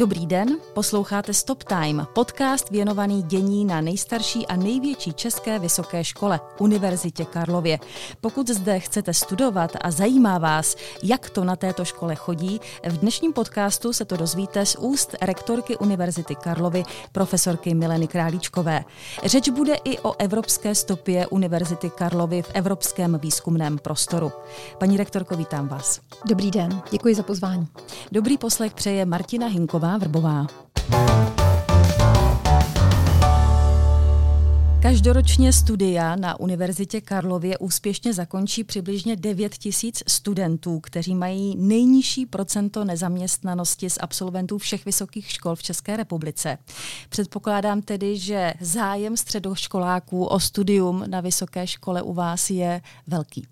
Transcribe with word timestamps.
Dobrý 0.00 0.26
den, 0.26 0.56
posloucháte 0.74 1.34
Stop 1.34 1.64
Time, 1.64 2.06
podcast 2.12 2.70
věnovaný 2.70 3.22
dění 3.22 3.64
na 3.64 3.80
nejstarší 3.80 4.46
a 4.46 4.56
největší 4.56 5.12
české 5.12 5.58
vysoké 5.58 6.04
škole, 6.04 6.40
Univerzitě 6.58 7.24
Karlově. 7.24 7.78
Pokud 8.20 8.48
zde 8.48 8.80
chcete 8.80 9.14
studovat 9.14 9.70
a 9.80 9.90
zajímá 9.90 10.38
vás, 10.38 10.76
jak 11.02 11.30
to 11.30 11.44
na 11.44 11.56
této 11.56 11.84
škole 11.84 12.14
chodí, 12.14 12.60
v 12.88 12.98
dnešním 12.98 13.32
podcastu 13.32 13.92
se 13.92 14.04
to 14.04 14.16
dozvíte 14.16 14.66
z 14.66 14.76
úst 14.76 15.14
rektorky 15.22 15.76
Univerzity 15.76 16.34
Karlovy, 16.34 16.82
profesorky 17.12 17.74
Mileny 17.74 18.06
Králíčkové. 18.06 18.84
Řeč 19.24 19.48
bude 19.48 19.74
i 19.84 19.98
o 19.98 20.14
evropské 20.18 20.74
stopě 20.74 21.26
Univerzity 21.26 21.90
Karlovy 21.90 22.42
v 22.42 22.50
evropském 22.54 23.18
výzkumném 23.22 23.78
prostoru. 23.78 24.32
Paní 24.78 24.96
rektorko, 24.96 25.36
vítám 25.36 25.68
vás. 25.68 26.00
Dobrý 26.28 26.50
den, 26.50 26.82
děkuji 26.90 27.14
za 27.14 27.22
pozvání. 27.22 27.68
Dobrý 28.12 28.38
poslech 28.38 28.74
přeje 28.74 29.06
Martina 29.06 29.46
Hinková 29.46 29.89
Vrbová. 29.98 30.46
Každoročně 34.82 35.52
studia 35.52 36.16
na 36.16 36.40
Univerzitě 36.40 37.00
Karlově 37.00 37.58
úspěšně 37.58 38.14
zakončí 38.14 38.64
přibližně 38.64 39.16
9 39.16 39.54
tisíc 39.54 40.02
studentů, 40.06 40.80
kteří 40.80 41.14
mají 41.14 41.56
nejnižší 41.58 42.26
procento 42.26 42.84
nezaměstnanosti 42.84 43.90
z 43.90 43.98
absolventů 44.00 44.58
všech 44.58 44.84
vysokých 44.84 45.30
škol 45.30 45.56
v 45.56 45.62
České 45.62 45.96
republice. 45.96 46.58
Předpokládám 47.08 47.82
tedy, 47.82 48.18
že 48.18 48.54
zájem 48.60 49.16
středoškoláků 49.16 50.24
o 50.24 50.40
studium 50.40 51.04
na 51.06 51.20
vysoké 51.20 51.66
škole 51.66 52.02
u 52.02 52.12
vás 52.12 52.50
je 52.50 52.80
velký. 53.06 53.46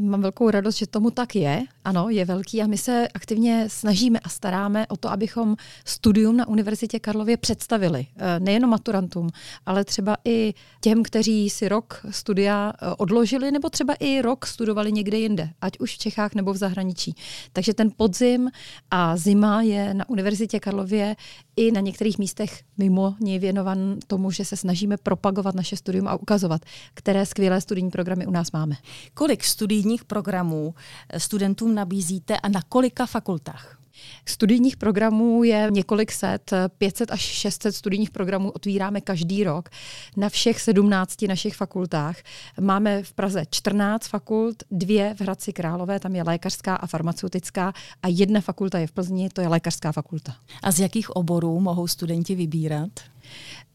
Mám 0.00 0.20
velkou 0.20 0.50
radost, 0.50 0.76
že 0.76 0.86
tomu 0.86 1.10
tak 1.10 1.36
je. 1.36 1.62
Ano, 1.84 2.08
je 2.08 2.24
velký 2.24 2.62
a 2.62 2.66
my 2.66 2.78
se 2.78 3.08
aktivně 3.14 3.64
snažíme 3.68 4.18
a 4.18 4.28
staráme 4.28 4.86
o 4.86 4.96
to, 4.96 5.10
abychom 5.10 5.56
studium 5.84 6.36
na 6.36 6.48
Univerzitě 6.48 6.98
Karlově 6.98 7.36
představili. 7.36 8.06
Eh, 8.16 8.40
nejenom 8.40 8.70
maturantům, 8.70 9.28
ale 9.66 9.84
třeba 9.84 10.16
i 10.24 10.54
těm, 10.80 11.02
kteří 11.02 11.50
si 11.50 11.68
rok 11.68 12.06
studia 12.10 12.72
eh, 12.74 12.94
odložili, 12.98 13.50
nebo 13.50 13.70
třeba 13.70 13.94
i 13.94 14.22
rok 14.22 14.46
studovali 14.46 14.92
někde 14.92 15.18
jinde, 15.18 15.50
ať 15.60 15.78
už 15.78 15.94
v 15.94 15.98
Čechách 15.98 16.34
nebo 16.34 16.52
v 16.52 16.56
zahraničí. 16.56 17.14
Takže 17.52 17.74
ten 17.74 17.90
podzim 17.96 18.50
a 18.90 19.16
zima 19.16 19.62
je 19.62 19.94
na 19.94 20.08
Univerzitě 20.08 20.60
Karlově 20.60 21.16
i 21.56 21.72
na 21.72 21.80
některých 21.80 22.18
místech 22.18 22.62
mimo 22.78 23.14
něj 23.20 23.38
věnovan 23.38 23.96
tomu, 24.06 24.30
že 24.30 24.44
se 24.44 24.56
snažíme 24.56 24.96
propagovat 24.96 25.54
naše 25.54 25.76
studium 25.76 26.08
a 26.08 26.14
ukazovat, 26.14 26.60
které 26.94 27.26
skvělé 27.26 27.60
studijní 27.60 27.90
programy 27.90 28.26
u 28.26 28.30
nás 28.30 28.52
máme. 28.52 28.76
Kolik 29.14 29.44
studijních 29.84 30.04
programů 30.04 30.74
studentům 31.18 31.74
nabízíte 31.74 32.36
a 32.36 32.48
na 32.48 32.62
kolika 32.68 33.06
fakultách? 33.06 33.78
Studijních 34.26 34.76
programů 34.76 35.44
je 35.44 35.68
několik 35.70 36.12
set, 36.12 36.50
500 36.78 37.10
až 37.10 37.20
600 37.20 37.74
studijních 37.74 38.10
programů 38.10 38.50
otvíráme 38.50 39.00
každý 39.00 39.44
rok 39.44 39.68
na 40.16 40.28
všech 40.28 40.60
17 40.60 41.22
našich 41.22 41.56
fakultách. 41.56 42.16
Máme 42.60 43.02
v 43.02 43.12
Praze 43.12 43.44
14 43.50 44.08
fakult, 44.08 44.62
dvě 44.70 45.14
v 45.14 45.20
Hradci 45.20 45.52
Králové, 45.52 46.00
tam 46.00 46.14
je 46.14 46.22
lékařská 46.22 46.76
a 46.76 46.86
farmaceutická 46.86 47.72
a 48.02 48.08
jedna 48.08 48.40
fakulta 48.40 48.78
je 48.78 48.86
v 48.86 48.92
Plzni, 48.92 49.28
to 49.28 49.40
je 49.40 49.48
lékařská 49.48 49.92
fakulta. 49.92 50.36
A 50.62 50.72
z 50.72 50.80
jakých 50.80 51.10
oborů 51.10 51.60
mohou 51.60 51.86
studenti 51.86 52.34
vybírat? 52.34 52.90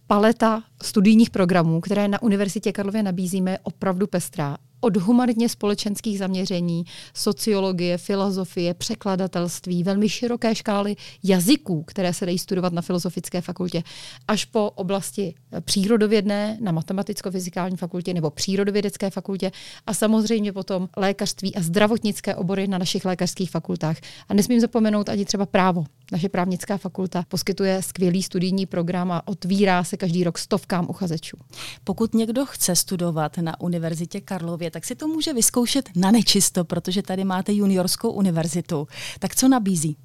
paleta 0.10 0.64
studijních 0.82 1.30
programů, 1.30 1.82
které 1.82 2.08
na 2.08 2.22
Univerzitě 2.22 2.72
Karlově 2.72 3.04
nabízíme, 3.04 3.52
je 3.52 3.60
opravdu 3.64 4.08
pestrá 4.08 4.58
od 4.80 4.98
humanitně 4.98 5.50
společenských 5.50 6.20
zaměření, 6.20 6.84
sociologie, 7.14 7.98
filozofie, 7.98 8.74
překladatelství, 8.74 9.84
velmi 9.84 10.10
široké 10.10 10.56
škály 10.56 10.96
jazyků, 11.24 11.84
které 11.84 12.14
se 12.14 12.26
dají 12.26 12.40
studovat 12.40 12.74
na 12.74 12.82
Filozofické 12.82 13.42
fakultě, 13.42 13.84
až 14.28 14.46
po 14.46 14.70
oblasti 14.70 15.36
přírodovědné 15.62 16.58
na 16.62 16.72
Matematicko-fyzikální 16.72 17.78
fakultě 17.78 18.14
nebo 18.14 18.30
přírodovědecké 18.30 19.10
fakultě 19.10 19.52
a 19.88 19.94
samozřejmě 19.94 20.54
potom 20.54 20.90
lékařství 20.98 21.56
a 21.56 21.62
zdravotnické 21.62 22.36
obory 22.36 22.68
na 22.68 22.78
našich 22.78 23.06
lékařských 23.06 23.52
fakultách. 23.52 23.98
A 24.30 24.34
nesmím 24.34 24.60
zapomenout 24.60 25.10
ani 25.10 25.26
třeba 25.26 25.46
právo. 25.46 25.84
Naše 26.12 26.30
právnická 26.30 26.78
fakulta 26.78 27.26
poskytuje 27.28 27.82
skvělý 27.82 28.24
studijní 28.24 28.66
program 28.66 29.12
a 29.12 29.28
otvírá 29.28 29.84
se 29.84 29.98
každý 29.98 30.24
rok 30.24 30.38
stovkám 30.38 30.86
uchazečů. 30.90 31.38
Pokud 31.84 32.14
někdo 32.14 32.46
chce 32.46 32.76
studovat 32.76 33.38
na 33.38 33.62
Univerzitě 33.62 34.22
Karlově, 34.22 34.72
tak 34.72 34.86
si 34.86 34.96
to 34.96 35.08
může 35.08 35.34
vyzkoušet 35.34 35.90
na 35.96 36.12
nečisto, 36.12 36.66
protože 36.66 37.02
tady 37.02 37.24
máte 37.24 37.54
juniorskou 37.54 38.12
univerzitu. 38.12 38.88
Tak 39.20 39.36
co 39.36 39.48
nabízí? 39.48 39.98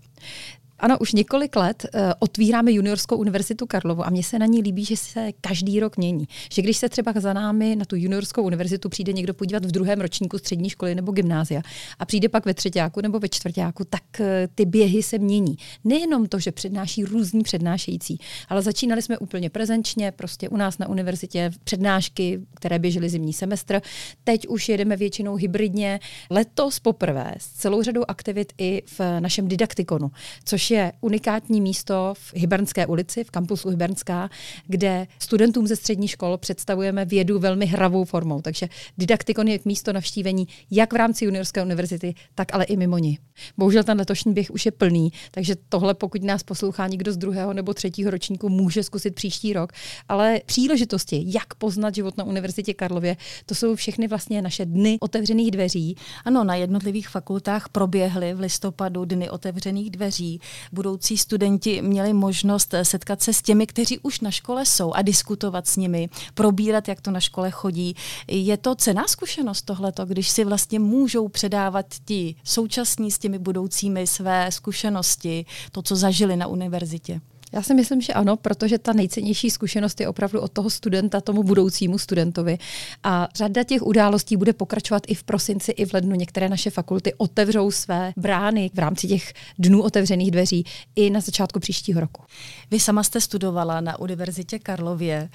Ano, 0.84 0.98
už 0.98 1.12
několik 1.12 1.56
let 1.56 1.86
uh, 1.94 2.00
otvíráme 2.18 2.72
juniorskou 2.72 3.16
univerzitu 3.16 3.66
Karlovu 3.66 4.06
a 4.06 4.10
mně 4.10 4.22
se 4.22 4.38
na 4.38 4.46
ní 4.46 4.62
líbí, 4.62 4.84
že 4.84 4.96
se 4.96 5.32
každý 5.40 5.80
rok 5.80 5.96
mění. 5.96 6.28
Že 6.52 6.62
když 6.62 6.76
se 6.76 6.88
třeba 6.88 7.12
za 7.16 7.32
námi 7.32 7.76
na 7.76 7.84
tu 7.84 7.96
juniorskou 7.96 8.42
univerzitu 8.42 8.88
přijde 8.88 9.12
někdo 9.12 9.34
podívat 9.34 9.64
v 9.64 9.70
druhém 9.70 10.00
ročníku 10.00 10.38
střední 10.38 10.70
školy 10.70 10.94
nebo 10.94 11.12
gymnázia 11.12 11.62
a 11.98 12.04
přijde 12.04 12.28
pak 12.28 12.46
ve 12.46 12.54
třetíku 12.54 13.00
nebo 13.00 13.18
ve 13.18 13.28
čtvrtáku, 13.28 13.84
tak 13.84 14.02
uh, 14.20 14.26
ty 14.54 14.64
běhy 14.64 15.02
se 15.02 15.18
mění. 15.18 15.56
Nejenom 15.84 16.26
to, 16.26 16.38
že 16.38 16.52
přednáší 16.52 17.04
různí 17.04 17.42
přednášející, 17.42 18.18
ale 18.48 18.62
začínali 18.62 19.02
jsme 19.02 19.18
úplně 19.18 19.50
prezenčně, 19.50 20.12
prostě 20.12 20.48
u 20.48 20.56
nás 20.56 20.78
na 20.78 20.88
univerzitě 20.88 21.50
přednášky, 21.64 22.40
které 22.54 22.78
běžely 22.78 23.08
zimní 23.08 23.32
semestr. 23.32 23.80
Teď 24.24 24.48
už 24.48 24.68
jedeme 24.68 24.96
většinou 24.96 25.34
hybridně. 25.34 26.00
Letos 26.30 26.78
poprvé 26.78 27.34
s 27.38 27.48
celou 27.48 27.82
řadou 27.82 28.04
aktivit 28.08 28.52
i 28.58 28.82
v 28.98 29.20
našem 29.20 29.48
didaktikonu, 29.48 30.10
což 30.44 30.70
je 30.70 30.73
je 30.74 30.92
unikátní 31.00 31.60
místo 31.60 32.14
v 32.16 32.34
Hybernské 32.34 32.86
ulici, 32.86 33.24
v 33.24 33.30
kampusu 33.30 33.68
Hybernská, 33.68 34.30
kde 34.66 35.06
studentům 35.18 35.66
ze 35.66 35.76
střední 35.76 36.08
škol 36.08 36.38
představujeme 36.38 37.04
vědu 37.04 37.38
velmi 37.38 37.66
hravou 37.66 38.04
formou. 38.04 38.40
Takže 38.42 38.68
didaktikon 38.98 39.48
je 39.48 39.58
místo 39.64 39.92
navštívení 39.92 40.48
jak 40.70 40.92
v 40.92 40.96
rámci 40.96 41.24
juniorské 41.24 41.62
univerzity, 41.62 42.14
tak 42.34 42.54
ale 42.54 42.64
i 42.64 42.76
mimo 42.76 42.98
ní. 42.98 43.18
Bohužel 43.56 43.84
ten 43.84 43.98
letošní 43.98 44.32
běh 44.32 44.50
už 44.50 44.66
je 44.66 44.72
plný, 44.72 45.12
takže 45.30 45.56
tohle, 45.68 45.94
pokud 45.94 46.22
nás 46.22 46.42
poslouchá 46.42 46.86
někdo 46.88 47.12
z 47.12 47.16
druhého 47.16 47.52
nebo 47.52 47.74
třetího 47.74 48.10
ročníku, 48.10 48.48
může 48.48 48.82
zkusit 48.82 49.14
příští 49.14 49.52
rok. 49.52 49.72
Ale 50.08 50.40
příležitosti, 50.46 51.24
jak 51.26 51.54
poznat 51.54 51.94
život 51.94 52.16
na 52.16 52.24
Univerzitě 52.24 52.74
Karlově, 52.74 53.16
to 53.46 53.54
jsou 53.54 53.74
všechny 53.74 54.08
vlastně 54.08 54.42
naše 54.42 54.64
dny 54.64 54.96
otevřených 55.00 55.50
dveří. 55.50 55.96
Ano, 56.24 56.44
na 56.44 56.54
jednotlivých 56.54 57.08
fakultách 57.08 57.68
proběhly 57.68 58.34
v 58.34 58.40
listopadu 58.40 59.04
dny 59.04 59.30
otevřených 59.30 59.90
dveří 59.90 60.40
budoucí 60.72 61.18
studenti 61.18 61.82
měli 61.82 62.12
možnost 62.12 62.74
setkat 62.82 63.22
se 63.22 63.32
s 63.32 63.42
těmi, 63.42 63.66
kteří 63.66 63.98
už 63.98 64.20
na 64.20 64.30
škole 64.30 64.66
jsou 64.66 64.92
a 64.92 65.02
diskutovat 65.02 65.66
s 65.66 65.76
nimi, 65.76 66.08
probírat, 66.34 66.88
jak 66.88 67.00
to 67.00 67.10
na 67.10 67.20
škole 67.20 67.50
chodí. 67.50 67.96
Je 68.28 68.56
to 68.56 68.74
cená 68.74 69.04
zkušenost 69.08 69.62
tohleto, 69.62 70.06
když 70.06 70.28
si 70.28 70.44
vlastně 70.44 70.78
můžou 70.78 71.28
předávat 71.28 71.86
ti 72.04 72.34
současní 72.44 73.10
s 73.10 73.18
těmi 73.18 73.38
budoucími 73.38 74.06
své 74.06 74.52
zkušenosti, 74.52 75.46
to, 75.72 75.82
co 75.82 75.96
zažili 75.96 76.36
na 76.36 76.46
univerzitě? 76.46 77.20
Já 77.54 77.62
si 77.62 77.74
myslím, 77.74 78.00
že 78.00 78.12
ano, 78.12 78.36
protože 78.36 78.78
ta 78.78 78.92
nejcennější 78.92 79.50
zkušenost 79.50 80.00
je 80.00 80.08
opravdu 80.08 80.40
od 80.40 80.52
toho 80.52 80.70
studenta 80.70 81.20
tomu 81.20 81.42
budoucímu 81.42 81.98
studentovi. 81.98 82.58
A 83.02 83.28
řada 83.34 83.64
těch 83.64 83.82
událostí 83.82 84.36
bude 84.36 84.52
pokračovat 84.52 85.02
i 85.06 85.14
v 85.14 85.22
prosinci, 85.22 85.72
i 85.72 85.84
v 85.84 85.94
lednu. 85.94 86.14
Některé 86.16 86.48
naše 86.48 86.70
fakulty 86.70 87.14
otevřou 87.14 87.70
své 87.70 88.12
brány 88.16 88.70
v 88.74 88.78
rámci 88.78 89.08
těch 89.08 89.32
dnů 89.58 89.82
otevřených 89.82 90.30
dveří 90.30 90.64
i 90.96 91.10
na 91.10 91.20
začátku 91.20 91.60
příštího 91.60 92.00
roku. 92.00 92.22
Vy 92.70 92.80
sama 92.80 93.02
jste 93.02 93.20
studovala 93.20 93.80
na 93.80 93.98
Univerzitě 93.98 94.58
Karlově, 94.58 95.28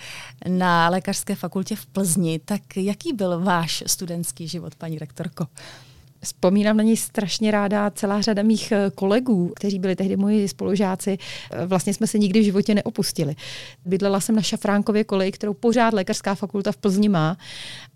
na 0.47 0.89
Lékařské 0.89 1.35
fakultě 1.35 1.75
v 1.75 1.85
Plzni. 1.85 2.39
Tak 2.45 2.61
jaký 2.77 3.13
byl 3.13 3.39
váš 3.39 3.83
studentský 3.87 4.47
život, 4.47 4.75
paní 4.75 4.99
rektorko? 4.99 5.47
Vzpomínám 6.21 6.77
na 6.77 6.83
něj 6.83 6.97
strašně 6.97 7.51
ráda 7.51 7.89
celá 7.89 8.21
řada 8.21 8.43
mých 8.43 8.71
eh, 8.71 8.91
kolegů, 8.95 9.51
kteří 9.55 9.79
byli 9.79 9.95
tehdy 9.95 10.17
moji 10.17 10.47
spolužáci. 10.47 11.17
Eh, 11.51 11.65
vlastně 11.65 11.93
jsme 11.93 12.07
se 12.07 12.17
nikdy 12.17 12.39
v 12.39 12.43
životě 12.43 12.75
neopustili. 12.75 13.35
Bydlela 13.85 14.19
jsem 14.19 14.35
na 14.35 14.41
Šafránkově 14.41 15.03
koleji, 15.03 15.31
kterou 15.31 15.53
pořád 15.53 15.93
lékařská 15.93 16.35
fakulta 16.35 16.71
v 16.71 16.77
Plzni 16.77 17.09
má. 17.09 17.37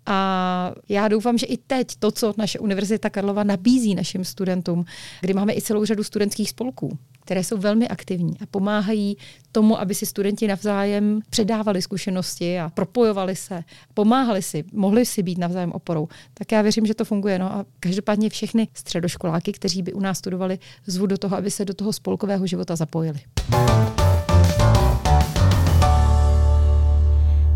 A 0.06 0.72
já 0.88 1.08
doufám, 1.08 1.38
že 1.38 1.46
i 1.46 1.56
teď 1.56 1.88
to, 1.98 2.10
co 2.10 2.34
naše 2.36 2.58
Univerzita 2.58 3.10
Karlova 3.10 3.44
nabízí 3.44 3.94
našim 3.94 4.24
studentům, 4.24 4.84
kdy 5.20 5.34
máme 5.34 5.54
i 5.54 5.62
celou 5.62 5.84
řadu 5.84 6.04
studentských 6.04 6.50
spolků, 6.50 6.98
které 7.20 7.44
jsou 7.44 7.56
velmi 7.56 7.88
aktivní 7.88 8.34
a 8.40 8.46
pomáhají 8.46 9.16
tomu, 9.52 9.80
aby 9.80 9.94
si 9.94 10.06
studenti 10.06 10.46
navzájem 10.46 11.20
předávali 11.30 11.82
zkušenosti 11.82 12.60
a 12.60 12.68
propojovali 12.68 13.36
se, 13.36 13.64
pomáhali 13.94 14.42
si, 14.42 14.64
mohli 14.72 15.06
si 15.06 15.22
být 15.22 15.38
navzájem 15.38 15.72
oporou. 15.72 16.08
Tak 16.34 16.52
já 16.52 16.62
věřím, 16.62 16.86
že 16.86 16.94
to 16.94 17.04
funguje. 17.04 17.38
No 17.38 17.52
a 17.52 17.64
každopádně 17.80 18.13
všechny 18.30 18.68
středoškoláky, 18.74 19.52
kteří 19.52 19.82
by 19.82 19.92
u 19.92 20.00
nás 20.00 20.18
studovali, 20.18 20.58
zvu 20.86 21.06
do 21.06 21.18
toho, 21.18 21.36
aby 21.36 21.50
se 21.50 21.64
do 21.64 21.74
toho 21.74 21.92
spolkového 21.92 22.46
života 22.46 22.76
zapojili. 22.76 23.20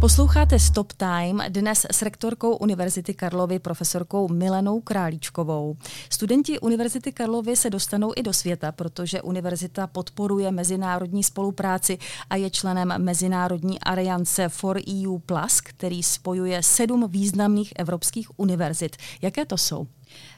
Posloucháte 0.01 0.59
Stop 0.59 0.93
Time 0.93 1.45
dnes 1.49 1.87
s 1.91 2.03
rektorkou 2.03 2.57
Univerzity 2.57 3.15
Karlovy 3.15 3.59
profesorkou 3.59 4.29
Milenou 4.29 4.81
Králíčkovou. 4.81 5.77
Studenti 6.11 6.59
Univerzity 6.59 7.13
Karlovy 7.13 7.57
se 7.57 7.71
dostanou 7.71 8.13
i 8.17 8.23
do 8.23 8.33
světa, 8.33 8.73
protože 8.73 9.23
univerzita 9.23 9.87
podporuje 9.87 10.51
mezinárodní 10.51 11.25
spolupráci 11.25 11.99
a 12.31 12.37
je 12.37 12.51
členem 12.51 12.95
Mezinárodní 12.99 13.81
aliance 13.81 14.49
for 14.49 14.81
EU+, 14.89 15.19
který 15.65 16.03
spojuje 16.03 16.63
sedm 16.63 17.09
významných 17.09 17.73
evropských 17.77 18.29
univerzit. 18.37 18.97
Jaké 19.23 19.45
to 19.45 19.57
jsou? 19.57 19.87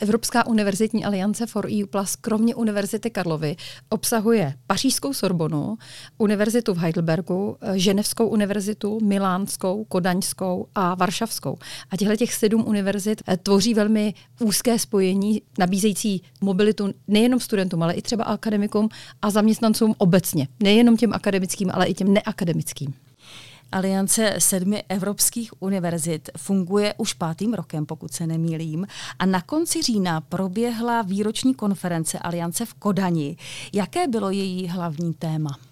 Evropská 0.01 0.47
univerzitní 0.47 1.05
aliance 1.05 1.47
for 1.47 1.67
EU 1.67 1.87
Plus 1.87 2.17
kromě 2.17 2.55
Univerzity 2.55 3.11
Karlovy 3.11 3.57
obsahuje 3.89 4.55
Pařížskou 4.67 5.13
Sorbonu, 5.13 5.77
Univerzitu 6.19 6.75
v 6.75 6.79
Heidelbergu, 6.79 7.57
Ženevskou 7.75 8.29
univerzitu, 8.29 8.99
Milánskou, 9.03 9.85
Kodaňskou 9.85 10.67
a 10.75 10.95
Varšavskou. 10.95 11.59
A 11.91 11.97
těchto 11.97 12.17
těch 12.17 12.35
sedm 12.35 12.65
univerzit 12.67 13.23
eh, 13.29 13.37
tvoří 13.37 13.75
velmi 13.75 14.15
úzké 14.41 14.79
spojení, 14.79 15.43
nabízející 15.59 16.23
mobilitu 16.41 16.95
nejenom 17.09 17.41
studentům, 17.41 17.83
ale 17.83 17.95
i 17.95 18.03
třeba 18.03 18.25
akademikům 18.25 18.89
a 19.23 19.31
zaměstnancům 19.31 19.95
obecně. 19.99 20.49
Nejenom 20.63 20.97
těm 20.97 21.13
akademickým, 21.13 21.71
ale 21.75 21.87
i 21.87 21.95
těm 21.95 22.13
neakademickým. 22.13 22.95
Aliance 23.73 24.35
sedmi 24.39 24.83
evropských 24.89 25.63
univerzit 25.63 26.31
funguje 26.37 26.95
už 26.97 27.13
pátým 27.13 27.55
rokem, 27.55 27.87
pokud 27.87 28.13
se 28.13 28.27
nemýlím. 28.27 28.87
A 29.19 29.27
na 29.27 29.41
konci 29.41 29.83
října 29.83 30.21
proběhla 30.21 31.03
výroční 31.03 31.55
konference 31.55 32.19
Aliance 32.19 32.67
v 32.67 32.75
Kodani. 32.75 33.37
Jaké 33.73 34.09
bylo 34.09 34.31
její 34.31 34.69
hlavní 34.69 35.15
téma? 35.15 35.70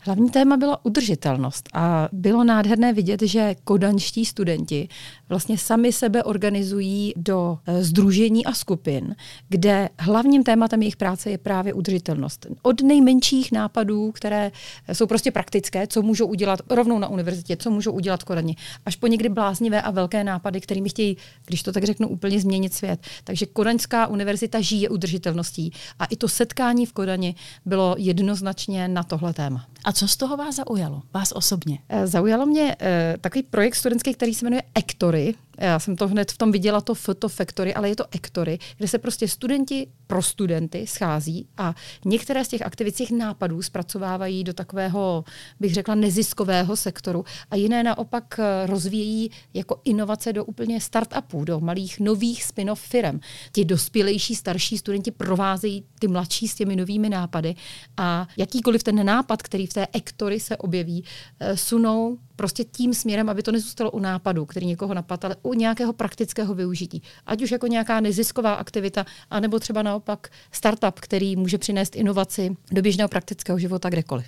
Hlavní 0.00 0.30
téma 0.30 0.56
byla 0.56 0.84
udržitelnost 0.84 1.68
a 1.74 2.08
bylo 2.12 2.44
nádherné 2.44 2.92
vidět, 2.92 3.22
že 3.22 3.54
kodanští 3.64 4.24
studenti 4.24 4.88
vlastně 5.28 5.58
sami 5.58 5.92
sebe 5.92 6.24
organizují 6.24 7.12
do 7.16 7.58
združení 7.80 8.46
eh, 8.46 8.50
a 8.50 8.54
skupin, 8.54 9.16
kde 9.48 9.88
hlavním 9.98 10.42
tématem 10.42 10.82
jejich 10.82 10.96
práce 10.96 11.30
je 11.30 11.38
právě 11.38 11.72
udržitelnost. 11.72 12.46
Od 12.62 12.82
nejmenších 12.82 13.52
nápadů, 13.52 14.12
které 14.12 14.52
jsou 14.92 15.06
prostě 15.06 15.30
praktické, 15.30 15.86
co 15.86 16.02
můžou 16.02 16.26
udělat 16.26 16.60
rovnou 16.70 16.98
na 16.98 17.08
univerzitě, 17.08 17.56
co 17.56 17.70
můžou 17.70 17.92
udělat 17.92 18.22
Kodani, 18.22 18.56
až 18.86 18.96
po 18.96 19.06
někdy 19.06 19.28
bláznivé 19.28 19.82
a 19.82 19.90
velké 19.90 20.24
nápady, 20.24 20.60
kterými 20.60 20.88
chtějí, 20.88 21.16
když 21.46 21.62
to 21.62 21.72
tak 21.72 21.84
řeknu, 21.84 22.08
úplně 22.08 22.40
změnit 22.40 22.74
svět. 22.74 23.00
Takže 23.24 23.46
Kodaňská 23.46 24.06
univerzita 24.06 24.60
žije 24.60 24.88
udržitelností 24.88 25.72
a 25.98 26.04
i 26.04 26.16
to 26.16 26.28
setkání 26.28 26.86
v 26.86 26.92
Kodani 26.92 27.34
bylo 27.66 27.94
jednoznačně 27.98 28.88
na 28.88 29.02
tohle 29.02 29.32
téma. 29.32 29.66
A 29.84 29.92
co 29.98 30.08
z 30.08 30.16
toho 30.16 30.36
vás 30.36 30.54
zaujalo, 30.54 31.02
vás 31.14 31.32
osobně? 31.32 31.78
Eh, 31.88 32.06
zaujalo 32.06 32.46
mě 32.46 32.76
uh, 32.80 32.86
takový 33.20 33.42
projekt 33.42 33.74
studentský, 33.74 34.14
který 34.14 34.34
se 34.34 34.46
jmenuje 34.46 34.62
Ektory. 34.74 35.34
Já 35.58 35.78
jsem 35.78 35.96
to 35.96 36.08
hned 36.08 36.32
v 36.32 36.38
tom 36.38 36.52
viděla, 36.52 36.80
to 36.80 36.94
Photo 36.94 37.28
Factory, 37.28 37.74
ale 37.74 37.88
je 37.88 37.96
to 37.96 38.04
Ektory, 38.10 38.58
kde 38.76 38.88
se 38.88 38.98
prostě 38.98 39.28
studenti 39.28 39.86
pro 40.06 40.22
studenty 40.22 40.86
schází 40.86 41.48
a 41.56 41.74
některé 42.04 42.44
z 42.44 42.48
těch 42.48 42.62
aktivit, 42.62 42.96
těch 42.96 43.10
nápadů 43.10 43.62
zpracovávají 43.62 44.44
do 44.44 44.52
takového, 44.52 45.24
bych 45.60 45.74
řekla, 45.74 45.94
neziskového 45.94 46.76
sektoru 46.76 47.24
a 47.50 47.56
jiné 47.56 47.82
naopak 47.82 48.38
eh, 48.38 48.66
rozvíjí 48.66 49.30
jako 49.54 49.80
inovace 49.84 50.32
do 50.32 50.44
úplně 50.44 50.80
startupů, 50.80 51.44
do 51.44 51.60
malých 51.60 52.00
nových 52.00 52.44
spin-off 52.44 52.80
firm. 52.80 53.20
Ti 53.52 53.64
dospělejší, 53.64 54.34
starší 54.34 54.78
studenti 54.78 55.10
provázejí 55.10 55.84
ty 55.98 56.08
mladší 56.08 56.48
s 56.48 56.54
těmi 56.54 56.76
novými 56.76 57.08
nápady 57.08 57.54
a 57.96 58.28
jakýkoliv 58.36 58.82
ten 58.82 59.06
nápad, 59.06 59.42
který 59.42 59.66
v 59.66 59.74
té 59.74 59.86
Ektory 59.92 60.40
se 60.40 60.56
objeví, 60.56 61.04
eh, 61.40 61.56
sunou 61.56 62.18
prostě 62.38 62.64
tím 62.64 62.94
směrem, 62.94 63.28
aby 63.28 63.42
to 63.42 63.52
nezůstalo 63.52 63.90
u 63.90 63.98
nápadu, 63.98 64.46
který 64.46 64.66
někoho 64.66 64.94
napadl, 64.94 65.26
ale 65.26 65.36
u 65.42 65.54
nějakého 65.54 65.92
praktického 65.92 66.54
využití. 66.54 67.02
Ať 67.26 67.42
už 67.42 67.50
jako 67.50 67.66
nějaká 67.66 68.00
nezisková 68.00 68.54
aktivita, 68.54 69.06
anebo 69.30 69.58
třeba 69.58 69.82
naopak 69.82 70.28
startup, 70.52 71.00
který 71.00 71.36
může 71.36 71.58
přinést 71.58 71.96
inovaci 71.96 72.56
do 72.72 72.82
běžného 72.82 73.08
praktického 73.08 73.58
života 73.58 73.90
kdekoliv. 73.90 74.26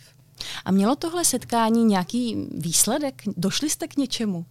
A 0.64 0.70
mělo 0.70 0.96
tohle 0.96 1.24
setkání 1.24 1.84
nějaký 1.84 2.48
výsledek? 2.50 3.22
Došli 3.36 3.70
jste 3.70 3.88
k 3.88 3.96
něčemu? 3.96 4.46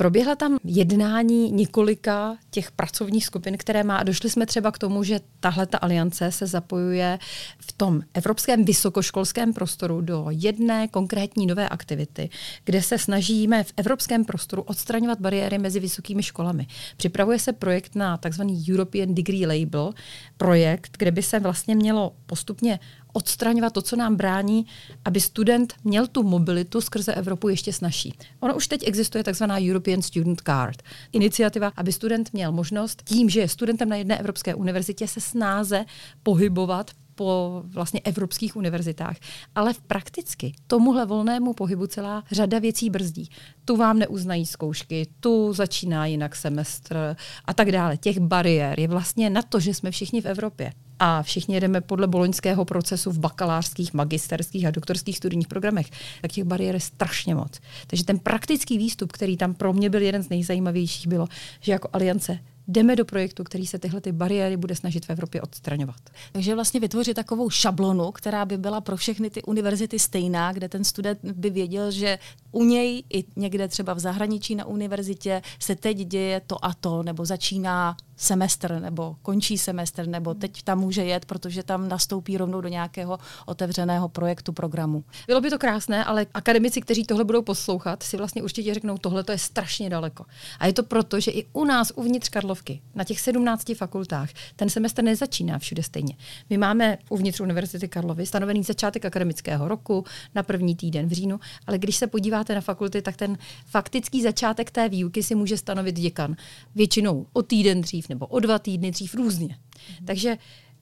Proběhla 0.00 0.36
tam 0.36 0.58
jednání 0.64 1.50
několika 1.50 2.36
těch 2.50 2.70
pracovních 2.70 3.26
skupin, 3.26 3.56
které 3.58 3.84
má. 3.84 3.96
A 3.96 4.02
došli 4.02 4.30
jsme 4.30 4.46
třeba 4.46 4.72
k 4.72 4.78
tomu, 4.78 5.04
že 5.04 5.20
tahle 5.40 5.66
ta 5.66 5.78
aliance 5.78 6.32
se 6.32 6.46
zapojuje 6.46 7.18
v 7.58 7.72
tom 7.72 8.02
evropském 8.14 8.64
vysokoškolském 8.64 9.52
prostoru 9.52 10.00
do 10.00 10.26
jedné 10.30 10.88
konkrétní 10.88 11.46
nové 11.46 11.68
aktivity, 11.68 12.30
kde 12.64 12.82
se 12.82 12.98
snažíme 12.98 13.64
v 13.64 13.72
evropském 13.76 14.24
prostoru 14.24 14.62
odstraňovat 14.62 15.20
bariéry 15.20 15.58
mezi 15.58 15.80
vysokými 15.80 16.22
školami. 16.22 16.66
Připravuje 16.96 17.38
se 17.38 17.52
projekt 17.52 17.94
na 17.94 18.16
tzv. 18.16 18.42
European 18.72 19.14
Degree 19.14 19.46
Label, 19.46 19.92
projekt, 20.36 20.96
kde 20.98 21.10
by 21.10 21.22
se 21.22 21.40
vlastně 21.40 21.74
mělo 21.74 22.12
postupně 22.26 22.80
odstraňovat 23.12 23.72
to, 23.72 23.82
co 23.82 23.96
nám 23.96 24.16
brání, 24.16 24.66
aby 25.04 25.20
student 25.20 25.74
měl 25.84 26.06
tu 26.06 26.22
mobilitu 26.22 26.80
skrze 26.80 27.14
Evropu 27.14 27.48
ještě 27.48 27.72
snažší. 27.72 28.14
Ono 28.40 28.54
už 28.54 28.66
teď 28.68 28.88
existuje 28.88 29.24
takzvaná 29.24 29.60
European 29.60 30.02
Student 30.02 30.40
Card. 30.46 30.82
Iniciativa, 31.12 31.72
aby 31.76 31.92
student 31.92 32.32
měl 32.32 32.52
možnost 32.52 33.02
tím, 33.04 33.30
že 33.30 33.40
je 33.40 33.48
studentem 33.48 33.88
na 33.88 33.96
jedné 33.96 34.18
evropské 34.18 34.54
univerzitě, 34.54 35.08
se 35.08 35.20
snáze 35.20 35.84
pohybovat 36.22 36.90
po 37.14 37.62
vlastně 37.66 38.00
evropských 38.04 38.56
univerzitách. 38.56 39.16
Ale 39.54 39.72
v 39.72 39.80
prakticky 39.80 40.52
tomuhle 40.66 41.06
volnému 41.06 41.52
pohybu 41.52 41.86
celá 41.86 42.24
řada 42.32 42.58
věcí 42.58 42.90
brzdí. 42.90 43.28
Tu 43.64 43.76
vám 43.76 43.98
neuznají 43.98 44.46
zkoušky, 44.46 45.06
tu 45.20 45.52
začíná 45.52 46.06
jinak 46.06 46.36
semestr 46.36 47.16
a 47.44 47.54
tak 47.54 47.72
dále. 47.72 47.96
Těch 47.96 48.18
bariér 48.18 48.80
je 48.80 48.88
vlastně 48.88 49.30
na 49.30 49.42
to, 49.42 49.60
že 49.60 49.74
jsme 49.74 49.90
všichni 49.90 50.20
v 50.20 50.26
Evropě 50.26 50.72
a 51.00 51.22
všichni 51.22 51.54
jedeme 51.54 51.80
podle 51.80 52.06
boloňského 52.06 52.64
procesu 52.64 53.10
v 53.10 53.18
bakalářských, 53.18 53.94
magisterských 53.94 54.66
a 54.66 54.70
doktorských 54.70 55.16
studijních 55.16 55.48
programech, 55.48 55.90
tak 56.22 56.32
těch 56.32 56.44
bariér 56.44 56.74
je 56.74 56.80
strašně 56.80 57.34
moc. 57.34 57.60
Takže 57.86 58.04
ten 58.04 58.18
praktický 58.18 58.78
výstup, 58.78 59.12
který 59.12 59.36
tam 59.36 59.54
pro 59.54 59.72
mě 59.72 59.90
byl 59.90 60.02
jeden 60.02 60.22
z 60.22 60.28
nejzajímavějších, 60.28 61.06
bylo, 61.06 61.26
že 61.60 61.72
jako 61.72 61.88
aliance 61.92 62.38
jdeme 62.68 62.96
do 62.96 63.04
projektu, 63.04 63.44
který 63.44 63.66
se 63.66 63.78
tyhle 63.78 64.00
ty 64.00 64.12
bariéry 64.12 64.56
bude 64.56 64.74
snažit 64.76 65.06
v 65.06 65.10
Evropě 65.10 65.42
odstraňovat. 65.42 66.00
Takže 66.32 66.54
vlastně 66.54 66.80
vytvořit 66.80 67.14
takovou 67.14 67.50
šablonu, 67.50 68.12
která 68.12 68.44
by 68.44 68.58
byla 68.58 68.80
pro 68.80 68.96
všechny 68.96 69.30
ty 69.30 69.42
univerzity 69.42 69.98
stejná, 69.98 70.52
kde 70.52 70.68
ten 70.68 70.84
student 70.84 71.18
by 71.24 71.50
věděl, 71.50 71.90
že 71.90 72.18
u 72.52 72.64
něj 72.64 73.02
i 73.12 73.24
někde 73.36 73.68
třeba 73.68 73.94
v 73.94 73.98
zahraničí 73.98 74.54
na 74.54 74.64
univerzitě 74.64 75.42
se 75.58 75.76
teď 75.76 75.96
děje 75.96 76.40
to 76.46 76.64
a 76.64 76.74
to, 76.74 77.02
nebo 77.02 77.24
začíná 77.24 77.96
semestr, 78.20 78.80
nebo 78.80 79.16
končí 79.22 79.58
semestr, 79.58 80.06
nebo 80.06 80.34
teď 80.34 80.62
tam 80.62 80.78
může 80.78 81.04
jet, 81.04 81.24
protože 81.24 81.62
tam 81.62 81.88
nastoupí 81.88 82.36
rovnou 82.36 82.60
do 82.60 82.68
nějakého 82.68 83.18
otevřeného 83.46 84.08
projektu, 84.08 84.52
programu. 84.52 85.04
Bylo 85.26 85.40
by 85.40 85.50
to 85.50 85.58
krásné, 85.58 86.04
ale 86.04 86.26
akademici, 86.34 86.80
kteří 86.80 87.04
tohle 87.04 87.24
budou 87.24 87.42
poslouchat, 87.42 88.02
si 88.02 88.16
vlastně 88.16 88.42
určitě 88.42 88.74
řeknou, 88.74 88.98
tohle 88.98 89.24
to 89.24 89.32
je 89.32 89.38
strašně 89.38 89.90
daleko. 89.90 90.24
A 90.58 90.66
je 90.66 90.72
to 90.72 90.82
proto, 90.82 91.20
že 91.20 91.30
i 91.30 91.46
u 91.52 91.64
nás 91.64 91.92
uvnitř 91.96 92.28
Karlovky, 92.28 92.80
na 92.94 93.04
těch 93.04 93.20
17 93.20 93.74
fakultách, 93.74 94.30
ten 94.56 94.70
semestr 94.70 95.02
nezačíná 95.02 95.58
všude 95.58 95.82
stejně. 95.82 96.16
My 96.50 96.58
máme 96.58 96.98
uvnitř 97.08 97.40
Univerzity 97.40 97.88
Karlovy 97.88 98.26
stanovený 98.26 98.62
začátek 98.62 99.04
akademického 99.04 99.68
roku 99.68 100.04
na 100.34 100.42
první 100.42 100.76
týden 100.76 101.08
v 101.08 101.12
říjnu, 101.12 101.40
ale 101.66 101.78
když 101.78 101.96
se 101.96 102.06
podíváte 102.40 102.54
na 102.54 102.60
fakulty, 102.60 103.02
tak 103.02 103.16
ten 103.16 103.38
faktický 103.66 104.22
začátek 104.22 104.70
té 104.70 104.88
výuky 104.88 105.22
si 105.22 105.34
může 105.34 105.56
stanovit 105.56 105.96
děkan. 105.96 106.36
Většinou 106.74 107.26
o 107.32 107.42
týden 107.42 107.80
dřív 107.80 108.08
nebo 108.08 108.26
o 108.26 108.40
dva 108.40 108.58
týdny 108.58 108.90
dřív 108.90 109.14
různě. 109.14 109.56
Mm. 110.00 110.06
Takže 110.06 110.38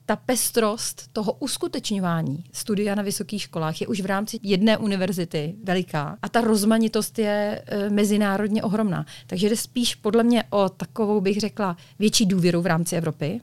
ta 0.06 0.16
pestrost 0.16 1.08
toho 1.12 1.32
uskutečňování 1.32 2.44
studia 2.52 2.94
na 2.94 3.02
vysokých 3.02 3.42
školách 3.42 3.80
je 3.80 3.86
už 3.86 4.00
v 4.00 4.06
rámci 4.06 4.38
jedné 4.42 4.78
univerzity 4.78 5.54
veliká 5.64 6.16
a 6.22 6.28
ta 6.28 6.40
rozmanitost 6.40 7.18
je 7.18 7.62
e, 7.66 7.90
mezinárodně 7.90 8.62
ohromná. 8.62 9.04
Takže 9.26 9.48
jde 9.48 9.56
spíš 9.56 9.94
podle 9.94 10.22
mě 10.22 10.44
o 10.50 10.68
takovou, 10.68 11.20
bych 11.20 11.40
řekla, 11.40 11.76
větší 11.98 12.26
důvěru 12.26 12.62
v 12.62 12.66
rámci 12.66 12.96
Evropy, 12.96 13.40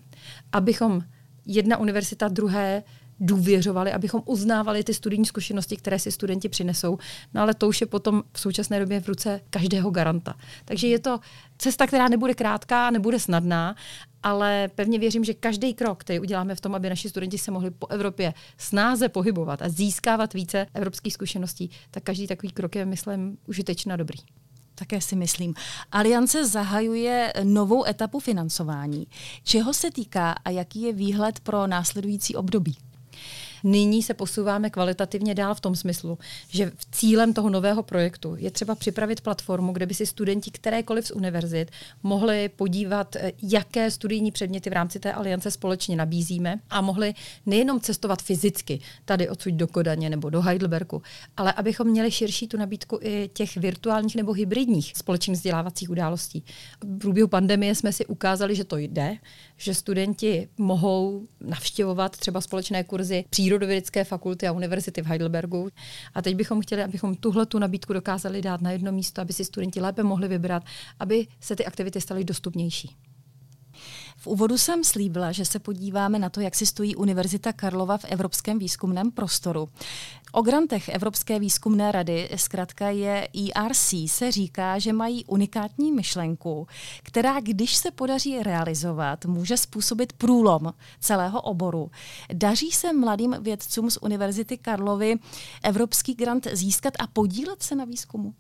abychom 0.52 1.04
jedna 1.46 1.78
univerzita 1.78 2.28
druhé 2.28 2.84
důvěřovali, 3.20 3.92
abychom 3.92 4.22
uznávali 4.26 4.84
ty 4.84 4.94
studijní 4.94 5.26
zkušenosti, 5.26 5.78
které 5.78 6.00
si 6.00 6.12
studenti 6.12 6.50
přinesou. 6.50 6.98
No 7.34 7.42
ale 7.42 7.54
to 7.54 7.68
už 7.68 7.82
je 7.82 7.88
potom 7.88 8.24
v 8.34 8.40
současné 8.40 8.80
době 8.80 9.02
v 9.02 9.08
ruce 9.08 9.42
každého 9.50 9.90
garanta. 9.90 10.36
Takže 10.66 10.88
je 10.88 11.00
to 11.00 11.20
cesta, 11.58 11.88
která 11.88 12.08
nebude 12.08 12.34
krátká, 12.34 12.92
nebude 12.92 13.20
snadná, 13.20 13.76
ale 14.24 14.70
pevně 14.76 15.00
věřím, 15.00 15.24
že 15.24 15.34
každý 15.34 15.74
krok, 15.74 16.00
který 16.00 16.20
uděláme 16.20 16.56
v 16.56 16.62
tom, 16.62 16.76
aby 16.76 16.90
naši 16.90 17.10
studenti 17.10 17.38
se 17.38 17.52
mohli 17.52 17.72
po 17.72 17.88
Evropě 17.88 18.34
snáze 18.58 19.10
pohybovat 19.10 19.62
a 19.62 19.70
získávat 19.70 20.34
více 20.34 20.68
evropských 20.74 21.14
zkušeností, 21.14 21.70
tak 21.92 22.04
každý 22.04 22.28
takový 22.28 22.52
krok 22.52 22.76
je, 22.76 22.86
myslím, 22.86 23.38
užitečný 23.48 23.92
a 23.92 23.96
dobrý. 23.96 24.20
Také 24.76 25.02
si 25.02 25.16
myslím. 25.16 25.54
Aliance 25.92 26.48
zahajuje 26.48 27.34
novou 27.44 27.86
etapu 27.86 28.20
financování. 28.20 29.08
Čeho 29.44 29.74
se 29.74 29.92
týká 29.92 30.32
a 30.32 30.50
jaký 30.50 30.82
je 30.82 30.94
výhled 30.94 31.40
pro 31.40 31.68
následující 31.68 32.36
období? 32.36 32.78
Nyní 33.68 34.04
se 34.04 34.14
posouváme 34.14 34.70
kvalitativně 34.70 35.36
dál 35.36 35.56
v 35.56 35.60
tom 35.60 35.76
smyslu, 35.76 36.18
že 36.50 36.72
cílem 36.92 37.34
toho 37.34 37.50
nového 37.50 37.84
projektu 37.84 38.36
je 38.40 38.52
třeba 38.52 38.76
připravit 38.76 39.22
platformu, 39.22 39.74
kde 39.74 39.86
by 39.86 39.94
si 39.94 40.06
studenti 40.06 40.52
kterékoliv 40.52 41.08
z 41.08 41.12
univerzit 41.12 41.72
mohli 42.04 42.50
podívat, 42.50 43.16
eh, 43.16 43.32
jaké 43.44 43.92
studijní 43.92 44.32
předměty 44.32 44.70
v 44.70 44.74
rámci 44.74 45.00
té 45.00 45.14
aliance 45.14 45.52
společně 45.52 45.96
nabízíme 45.96 46.60
a 46.70 46.82
mohli 46.82 47.14
nejenom 47.46 47.80
cestovat 47.80 48.22
fyzicky 48.22 48.80
tady 49.06 49.30
odsud 49.30 49.54
do 49.54 49.68
Kodaně 49.68 50.10
nebo 50.10 50.30
do 50.30 50.42
Heidelbergu, 50.42 51.02
ale 51.38 51.54
abychom 51.54 51.88
měli 51.88 52.12
širší 52.12 52.48
tu 52.48 52.58
nabídku 52.58 53.00
i 53.02 53.30
těch 53.34 53.58
virtuálních 53.58 54.16
nebo 54.16 54.34
hybridních 54.34 54.94
společných 54.96 55.38
vzdělávacích 55.38 55.90
událostí. 55.90 56.44
V 56.84 56.98
průběhu 56.98 57.28
pandemie 57.28 57.76
jsme 57.76 57.94
si 57.94 58.06
ukázali, 58.06 58.56
že 58.56 58.64
to 58.64 58.78
jde, 58.78 59.18
že 59.58 59.74
studenti 59.74 60.48
mohou 60.58 61.28
navštěvovat 61.42 62.18
třeba 62.18 62.42
společné 62.42 62.84
kurzy 62.84 63.26
přírodovědecké 63.56 64.04
fakulty 64.04 64.48
a 64.48 64.52
univerzity 64.52 65.02
v 65.02 65.06
Heidelbergu. 65.06 65.70
A 66.14 66.22
teď 66.22 66.36
bychom 66.36 66.62
chtěli, 66.62 66.84
abychom 66.84 67.16
tuhle 67.16 67.46
tu 67.46 67.60
nabídku 67.60 67.94
dokázali 67.94 68.42
dát 68.42 68.62
na 68.62 68.72
jedno 68.72 68.92
místo, 68.92 69.22
aby 69.22 69.34
si 69.34 69.46
studenti 69.46 69.82
lépe 69.82 70.04
mohli 70.04 70.28
vybrat, 70.28 70.64
aby 71.00 71.28
se 71.40 71.56
ty 71.56 71.66
aktivity 71.66 72.02
staly 72.02 72.24
dostupnější. 72.24 72.96
V 74.26 74.28
úvodu 74.28 74.58
jsem 74.58 74.84
slíbila, 74.84 75.32
že 75.32 75.46
se 75.46 75.60
podíváme 75.60 76.20
na 76.20 76.30
to, 76.30 76.42
jak 76.42 76.56
si 76.56 76.66
stojí 76.66 76.96
Univerzita 76.96 77.54
Karlova 77.54 77.98
v 77.98 78.06
evropském 78.06 78.60
výzkumném 78.60 79.12
prostoru. 79.12 79.70
O 80.32 80.42
grantech 80.42 80.90
Evropské 80.90 81.40
výzkumné 81.40 81.92
rady, 81.92 82.30
zkrátka 82.36 82.90
je 82.90 83.28
ERC, 83.56 83.94
se 84.08 84.32
říká, 84.32 84.80
že 84.80 84.94
mají 84.94 85.26
unikátní 85.26 85.92
myšlenku, 85.92 86.68
která, 87.04 87.40
když 87.40 87.76
se 87.76 87.92
podaří 87.92 88.44
realizovat, 88.44 89.26
může 89.26 89.58
způsobit 89.58 90.14
průlom 90.14 90.74
celého 91.00 91.42
oboru. 91.42 91.92
Daří 92.34 92.72
se 92.72 92.94
mladým 92.94 93.36
vědcům 93.42 93.92
z 93.92 93.98
Univerzity 94.02 94.58
Karlovy 94.58 95.16
evropský 95.64 96.14
grant 96.14 96.48
získat 96.54 96.94
a 97.00 97.08
podílet 97.08 97.64
se 97.64 97.76
na 97.76 97.86
výzkumu? 97.86 98.34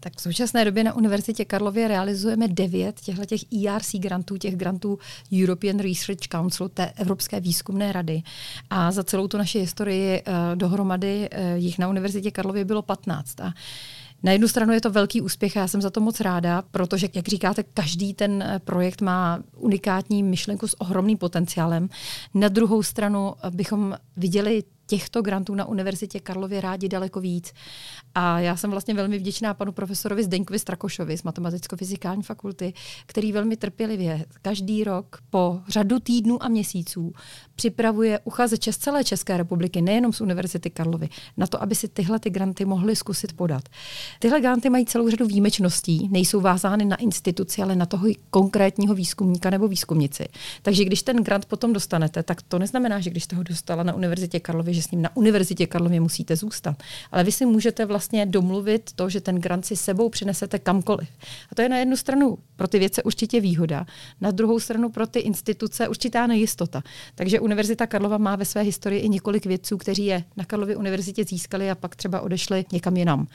Tak 0.00 0.16
v 0.16 0.20
současné 0.20 0.64
době 0.64 0.84
na 0.84 0.94
Univerzitě 0.94 1.44
Karlově 1.44 1.88
realizujeme 1.88 2.48
devět 2.48 3.00
těchto 3.00 3.24
těch 3.24 3.40
ERC 3.52 3.94
grantů, 3.94 4.36
těch 4.36 4.56
grantů 4.56 4.98
European 5.42 5.78
Research 5.78 6.28
Council, 6.30 6.68
té 6.68 6.92
Evropské 6.96 7.40
výzkumné 7.40 7.92
rady. 7.92 8.22
A 8.70 8.92
za 8.92 9.04
celou 9.04 9.28
tu 9.28 9.38
naši 9.38 9.58
historii 9.58 10.22
uh, 10.22 10.34
dohromady 10.54 11.28
uh, 11.32 11.38
jich 11.54 11.78
na 11.78 11.88
Univerzitě 11.88 12.30
Karlově 12.30 12.64
bylo 12.64 12.82
15. 12.82 13.40
A 13.40 13.52
na 14.22 14.32
jednu 14.32 14.48
stranu 14.48 14.72
je 14.72 14.80
to 14.80 14.90
velký 14.90 15.20
úspěch 15.20 15.56
a 15.56 15.60
já 15.60 15.68
jsem 15.68 15.82
za 15.82 15.90
to 15.90 16.00
moc 16.00 16.20
ráda, 16.20 16.62
protože, 16.70 17.08
jak 17.14 17.28
říkáte, 17.28 17.62
každý 17.62 18.14
ten 18.14 18.42
eh, 18.42 18.58
projekt 18.58 19.02
má 19.02 19.38
unikátní 19.56 20.22
myšlenku 20.22 20.68
s 20.68 20.80
ohromným 20.80 21.18
potenciálem. 21.18 21.88
Na 22.34 22.48
druhou 22.48 22.82
stranu 22.82 23.34
bychom 23.50 23.96
viděli 24.16 24.64
těchto 24.86 25.22
grantů 25.22 25.54
na 25.54 25.64
Univerzitě 25.64 26.20
Karlově 26.20 26.60
rádi 26.60 26.88
daleko 26.88 27.20
víc. 27.20 27.52
A 28.14 28.40
já 28.40 28.56
jsem 28.56 28.70
vlastně 28.70 28.94
velmi 28.94 29.18
vděčná 29.18 29.54
panu 29.54 29.72
profesorovi 29.72 30.24
Zdeňkovi 30.24 30.58
Strakošovi 30.58 31.18
z 31.18 31.22
Matematicko-fyzikální 31.22 32.22
fakulty, 32.22 32.72
který 33.06 33.32
velmi 33.32 33.56
trpělivě 33.56 34.24
každý 34.42 34.84
rok 34.84 35.18
po 35.30 35.60
řadu 35.68 36.00
týdnů 36.00 36.42
a 36.42 36.48
měsíců 36.48 37.12
připravuje 37.56 38.20
uchazeče 38.24 38.72
z 38.72 38.76
celé 38.76 39.04
České 39.04 39.36
republiky, 39.36 39.82
nejenom 39.82 40.12
z 40.12 40.20
Univerzity 40.20 40.70
Karlovy, 40.70 41.08
na 41.36 41.46
to, 41.46 41.62
aby 41.62 41.74
si 41.74 41.88
tyhle 41.88 42.18
ty 42.18 42.30
granty 42.30 42.64
mohli 42.64 42.96
zkusit 42.96 43.32
podat. 43.32 43.68
Tyhle 44.18 44.40
granty 44.40 44.70
mají 44.70 44.86
celou 44.86 45.10
řadu 45.10 45.26
výjimečností, 45.26 46.08
nejsou 46.12 46.40
vázány 46.40 46.84
na 46.84 46.96
instituci, 46.96 47.62
ale 47.62 47.76
na 47.76 47.86
toho 47.86 48.08
konkrétního 48.30 48.94
výzkumníka 48.94 49.50
nebo 49.50 49.68
výzkumnici. 49.68 50.28
Takže 50.62 50.84
když 50.84 51.02
ten 51.02 51.16
grant 51.16 51.46
potom 51.46 51.72
dostanete, 51.72 52.22
tak 52.22 52.42
to 52.42 52.58
neznamená, 52.58 53.00
že 53.00 53.10
když 53.10 53.24
jste 53.24 53.36
ho 53.36 53.42
dostala 53.42 53.82
na 53.82 53.94
Univerzitě 53.94 54.40
Karlovy, 54.40 54.74
že 54.76 54.82
s 54.82 54.90
ním 54.90 55.02
na 55.02 55.16
Univerzitě 55.16 55.66
Karlově 55.66 56.00
musíte 56.00 56.36
zůstat. 56.36 56.82
Ale 57.12 57.24
vy 57.24 57.32
si 57.32 57.46
můžete 57.46 57.84
vlastně 57.84 58.26
domluvit 58.26 58.90
to, 58.96 59.08
že 59.08 59.20
ten 59.20 59.36
grant 59.36 59.66
si 59.66 59.76
sebou 59.76 60.08
přinesete 60.08 60.58
kamkoliv. 60.58 61.08
A 61.52 61.54
to 61.54 61.62
je 61.62 61.68
na 61.68 61.78
jednu 61.78 61.96
stranu 61.96 62.38
pro 62.56 62.68
ty 62.68 62.78
věce 62.78 63.02
určitě 63.02 63.40
výhoda, 63.40 63.86
na 64.20 64.30
druhou 64.30 64.60
stranu 64.60 64.90
pro 64.90 65.06
ty 65.06 65.18
instituce 65.18 65.88
určitá 65.88 66.26
nejistota. 66.26 66.82
Takže 67.14 67.40
Univerzita 67.40 67.86
Karlova 67.86 68.18
má 68.18 68.36
ve 68.36 68.44
své 68.44 68.62
historii 68.62 69.00
i 69.00 69.08
několik 69.08 69.46
vědců, 69.46 69.76
kteří 69.76 70.06
je 70.06 70.24
na 70.36 70.44
Karlově 70.44 70.76
univerzitě 70.76 71.24
získali 71.24 71.70
a 71.70 71.74
pak 71.74 71.96
třeba 71.96 72.20
odešli 72.20 72.64
někam 72.72 72.96
jinam. 72.96 73.26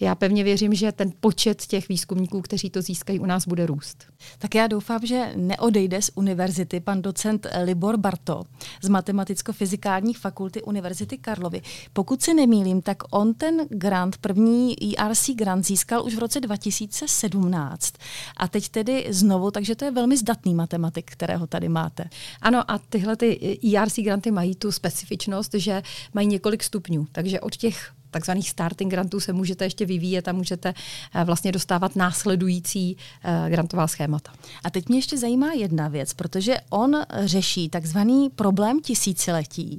Já 0.00 0.14
pevně 0.14 0.44
věřím, 0.44 0.74
že 0.74 0.92
ten 0.92 1.12
počet 1.20 1.66
těch 1.66 1.88
výzkumníků, 1.88 2.40
kteří 2.40 2.70
to 2.70 2.82
získají, 2.82 3.20
u 3.20 3.26
nás 3.26 3.46
bude 3.46 3.66
růst. 3.66 4.04
Tak 4.38 4.54
já 4.54 4.66
doufám, 4.66 5.06
že 5.06 5.32
neodejde 5.36 6.02
z 6.02 6.10
univerzity 6.14 6.80
pan 6.80 7.02
docent 7.02 7.46
Libor 7.64 7.96
Barto 7.96 8.42
z 8.82 8.88
Matematicko-fyzikální 8.88 10.14
fakulty 10.14 10.62
Univerzity 10.62 11.18
Karlovy. 11.18 11.62
Pokud 11.92 12.22
se 12.22 12.34
nemýlím, 12.34 12.82
tak 12.82 12.96
on 13.10 13.34
ten 13.34 13.66
grant, 13.70 14.16
první 14.16 14.76
ERC 14.98 15.30
grant 15.30 15.66
získal 15.66 16.04
už 16.04 16.14
v 16.14 16.18
roce 16.18 16.40
2017. 16.40 17.94
A 18.36 18.48
teď 18.48 18.68
tedy 18.68 19.06
znovu, 19.10 19.50
takže 19.50 19.74
to 19.74 19.84
je 19.84 19.90
velmi 19.90 20.16
zdatný 20.16 20.54
matematik, 20.54 21.10
kterého 21.10 21.46
tady 21.46 21.68
máte. 21.68 22.04
Ano, 22.40 22.70
a 22.70 22.78
tyhle 22.78 23.16
ty 23.16 23.58
ERC 23.74 23.98
granty 23.98 24.30
mají 24.30 24.54
tu 24.54 24.72
specifičnost, 24.72 25.54
že 25.54 25.82
mají 26.14 26.26
několik 26.26 26.64
stupňů. 26.64 27.06
Takže 27.12 27.40
od 27.40 27.56
těch 27.56 27.92
takzvaných 28.10 28.50
starting 28.50 28.90
grantů 28.90 29.20
se 29.20 29.32
můžete 29.32 29.64
ještě 29.64 29.86
vyvíjet 29.86 30.28
a 30.28 30.32
můžete 30.32 30.74
eh, 31.14 31.24
vlastně 31.24 31.52
dostávat 31.52 31.96
následující 31.96 32.96
eh, 33.24 33.50
grantová 33.50 33.86
schémata. 33.86 34.32
A 34.64 34.70
teď 34.70 34.88
mě 34.88 34.98
ještě 34.98 35.18
zajímá 35.18 35.52
jedna 35.52 35.88
věc, 35.88 36.14
protože 36.14 36.56
on 36.70 36.96
řeší 37.24 37.68
takzvaný 37.68 38.30
problém 38.30 38.80
tisíciletí. 38.80 39.78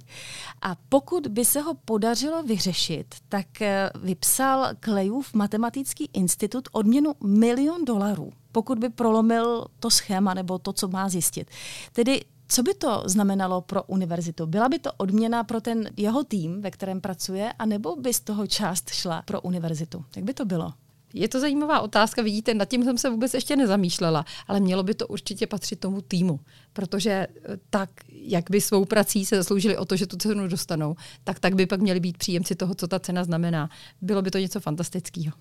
A 0.61 0.75
pokud 0.89 1.27
by 1.27 1.45
se 1.45 1.61
ho 1.61 1.73
podařilo 1.85 2.43
vyřešit, 2.43 3.15
tak 3.29 3.61
eh, 3.61 3.89
vypsal 4.03 4.67
Klejův 4.79 5.33
matematický 5.33 6.09
institut 6.13 6.69
odměnu 6.71 7.13
milion 7.23 7.85
dolarů 7.85 8.31
pokud 8.51 8.79
by 8.79 8.89
prolomil 8.89 9.65
to 9.79 9.89
schéma 9.89 10.33
nebo 10.33 10.59
to, 10.59 10.73
co 10.73 10.87
má 10.87 11.09
zjistit. 11.09 11.47
Tedy 11.93 12.21
co 12.51 12.63
by 12.63 12.73
to 12.73 13.03
znamenalo 13.05 13.61
pro 13.61 13.83
univerzitu? 13.83 14.45
Byla 14.47 14.69
by 14.69 14.79
to 14.79 14.91
odměna 14.97 15.43
pro 15.43 15.61
ten 15.61 15.89
jeho 15.97 16.23
tým, 16.23 16.61
ve 16.61 16.71
kterém 16.71 17.01
pracuje, 17.01 17.53
anebo 17.59 17.95
by 17.95 18.13
z 18.13 18.19
toho 18.19 18.47
část 18.47 18.89
šla 18.89 19.21
pro 19.21 19.41
univerzitu? 19.41 20.05
Jak 20.15 20.25
by 20.25 20.33
to 20.33 20.45
bylo? 20.45 20.73
Je 21.13 21.27
to 21.27 21.39
zajímavá 21.39 21.79
otázka, 21.79 22.21
vidíte, 22.21 22.53
nad 22.53 22.65
tím 22.65 22.83
jsem 22.83 22.97
se 22.97 23.09
vůbec 23.09 23.33
ještě 23.33 23.55
nezamýšlela, 23.55 24.25
ale 24.47 24.59
mělo 24.59 24.83
by 24.83 24.93
to 24.93 25.07
určitě 25.07 25.47
patřit 25.47 25.79
tomu 25.79 26.01
týmu, 26.01 26.39
protože 26.73 27.11
eh, 27.11 27.27
tak, 27.69 27.89
jak 28.09 28.51
by 28.51 28.61
svou 28.61 28.85
prací 28.85 29.25
se 29.25 29.35
zasloužili 29.35 29.77
o 29.77 29.85
to, 29.85 29.95
že 29.95 30.07
tu 30.07 30.17
cenu 30.17 30.47
dostanou, 30.47 30.95
tak 31.23 31.39
tak 31.39 31.55
by 31.55 31.65
pak 31.65 31.81
měli 31.81 31.99
být 31.99 32.17
příjemci 32.17 32.55
toho, 32.55 32.75
co 32.75 32.87
ta 32.87 32.99
cena 32.99 33.23
znamená. 33.23 33.69
Bylo 34.01 34.21
by 34.21 34.31
to 34.31 34.37
něco 34.37 34.59
fantastického. 34.59 35.33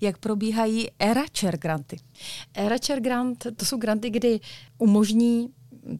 Jak 0.00 0.18
probíhají 0.18 0.88
ERA 0.98 1.24
Chair 1.38 1.58
granty? 1.58 1.96
ERA 2.54 2.76
Chair 2.86 3.00
grant, 3.00 3.46
to 3.56 3.64
jsou 3.64 3.76
granty, 3.76 4.10
kdy 4.10 4.40
umožní 4.78 5.50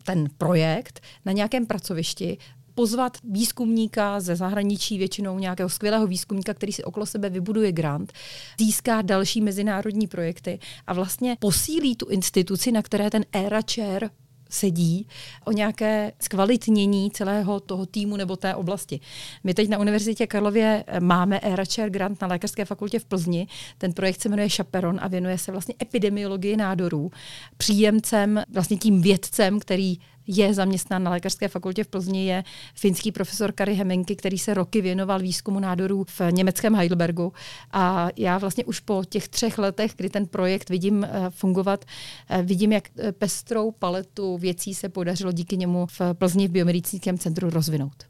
ten 0.05 0.29
projekt 0.39 1.01
na 1.25 1.33
nějakém 1.33 1.67
pracovišti 1.67 2.39
pozvat 2.75 3.19
výzkumníka 3.25 4.21
ze 4.21 4.37
zahraničí, 4.37 4.99
většinou 4.99 5.39
nějakého 5.39 5.69
skvělého 5.69 6.07
výzkumníka, 6.07 6.55
který 6.55 6.73
si 6.73 6.85
okolo 6.85 7.07
sebe 7.07 7.31
vybuduje 7.31 7.73
grant, 7.73 8.13
získá 8.61 9.03
další 9.03 9.41
mezinárodní 9.41 10.07
projekty 10.07 10.59
a 10.87 10.93
vlastně 10.93 11.37
posílí 11.41 11.97
tu 11.97 12.07
instituci, 12.07 12.73
na 12.73 12.83
které 12.83 13.11
ten 13.11 13.25
ERA 13.33 13.61
Chair 13.75 14.11
sedí 14.49 15.07
o 15.45 15.53
nějaké 15.53 16.13
zkvalitnění 16.21 17.11
celého 17.11 17.61
toho 17.61 17.87
týmu 17.87 18.17
nebo 18.17 18.37
té 18.37 18.55
oblasti. 18.55 19.01
My 19.45 19.55
teď 19.55 19.69
na 19.69 19.79
Univerzitě 19.79 20.27
Karlově 20.27 20.85
máme 21.01 21.41
ERACHER 21.41 21.91
grant 21.91 22.21
na 22.23 22.29
Lékařské 22.29 22.65
fakultě 22.65 22.99
v 22.99 23.05
Plzni. 23.05 23.47
Ten 23.79 23.93
projekt 23.93 24.21
se 24.21 24.29
jmenuje 24.29 24.49
Chaperon 24.49 24.99
a 25.03 25.09
věnuje 25.09 25.39
se 25.39 25.53
vlastně 25.53 25.75
epidemiologii 25.83 26.57
nádorů. 26.57 27.11
Příjemcem, 27.57 28.43
vlastně 28.53 28.77
tím 28.77 29.03
vědcem, 29.03 29.61
který 29.61 29.99
je 30.29 30.55
zaměstnán 30.55 31.03
na 31.03 31.11
Lékařské 31.11 31.49
fakultě 31.49 31.85
v 31.85 31.89
Plzni, 31.89 32.27
je 32.27 32.45
finský 32.75 33.13
profesor 33.13 33.53
Kari 33.53 33.75
Hemenky, 33.75 34.17
který 34.17 34.39
se 34.39 34.55
roky 34.55 34.81
věnoval 34.81 35.19
výzkumu 35.19 35.61
nádorů 35.61 36.05
v 36.05 36.21
německém 36.31 36.75
Heidelbergu. 36.75 37.33
A 37.73 38.09
já 38.17 38.39
vlastně 38.39 38.65
už 38.65 38.81
po 38.81 39.05
těch 39.09 39.29
třech 39.29 39.59
letech, 39.59 39.93
kdy 39.97 40.11
ten 40.11 40.27
projekt 40.27 40.71
vidím 40.71 41.05
eh, 41.05 41.11
fungovat, 41.31 41.85
eh, 42.29 42.43
vidím, 42.43 42.73
jak 42.73 42.89
eh, 42.99 43.13
pestrou 43.13 43.71
paletu 43.71 44.39
věcí 44.39 44.75
se 44.75 44.89
podařilo 44.89 45.33
díky 45.33 45.57
němu 45.57 45.87
v 45.87 46.01
Plzni 46.13 46.49
v 46.49 46.51
biomedicínském 46.51 47.19
centru 47.19 47.51
rozvinout. 47.51 48.08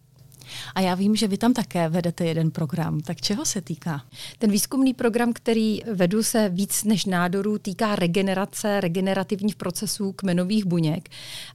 A 0.75 0.81
já 0.81 0.95
vím, 0.95 1.17
že 1.17 1.29
vy 1.29 1.39
tam 1.39 1.53
také 1.53 1.89
vedete 1.89 2.25
jeden 2.25 2.51
program. 2.51 3.01
Tak 3.01 3.21
čeho 3.21 3.45
se 3.45 3.61
týká? 3.61 4.03
Ten 4.39 4.51
výzkumný 4.51 4.95
program, 4.95 5.33
který 5.33 5.81
vedu 5.93 6.23
se 6.23 6.49
víc 6.49 6.85
než 6.85 7.05
nádorů, 7.05 7.59
týká 7.59 7.97
regenerace, 7.97 8.81
regenerativních 8.81 9.57
procesů 9.57 10.13
kmenových 10.13 10.65
buněk. 10.65 11.09